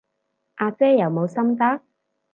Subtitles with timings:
[0.55, 1.79] 阿姐有冇心得？